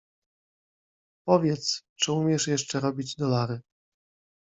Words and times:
"Powiedz, 1.27 1.83
czy 1.95 2.11
umiesz 2.11 2.47
jeszcze 2.47 2.79
robić 2.79 3.15
dolary?" 3.15 3.61